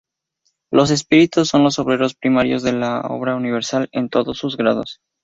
Los 0.71 0.89
espíritus 0.89 1.49
son 1.49 1.63
los 1.63 1.77
obreros 1.77 2.15
primarios 2.15 2.63
de 2.63 2.73
la 2.73 3.01
obra 3.01 3.35
universal 3.35 3.87
en 3.91 4.09
todos 4.09 4.35
sus 4.39 4.57
grados. 4.57 4.99